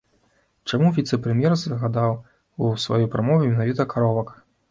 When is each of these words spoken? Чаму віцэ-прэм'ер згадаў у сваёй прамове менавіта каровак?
Чаму 0.69 0.87
віцэ-прэм'ер 0.95 1.53
згадаў 1.65 2.15
у 2.67 2.71
сваёй 2.87 3.07
прамове 3.17 3.53
менавіта 3.53 3.89
каровак? 3.95 4.35